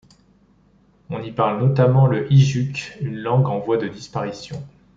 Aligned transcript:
On 1.11 1.21
y 1.21 1.31
parle 1.31 1.59
notamment 1.59 2.07
le 2.07 2.25
hijuk, 2.33 2.97
une 3.01 3.17
langue 3.17 3.47
en 3.47 3.59
voie 3.59 3.77
de 3.77 3.87
disparition. 3.87 4.65